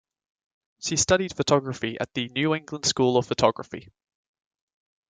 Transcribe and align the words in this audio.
She 0.79 0.95
studied 0.97 1.35
photography 1.37 1.99
at 1.99 2.11
the 2.15 2.27
New 2.29 2.55
England 2.55 2.85
School 2.87 3.17
of 3.17 3.27
Photography. 3.27 3.89